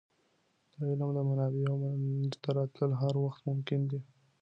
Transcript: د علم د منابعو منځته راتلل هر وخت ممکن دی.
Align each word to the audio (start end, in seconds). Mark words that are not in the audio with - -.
د 0.71 0.75
علم 0.89 1.09
د 1.15 1.19
منابعو 1.29 1.75
منځته 2.03 2.49
راتلل 2.57 2.91
هر 3.01 3.13
وخت 3.25 3.41
ممکن 3.49 3.79
دی. 3.91 3.99